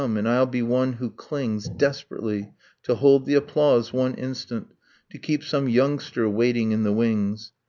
[0.01, 4.73] and I'll be one who clings, Desperately, to hold the applause, one instant,
[5.11, 7.51] To keep some youngster waiting in the wings.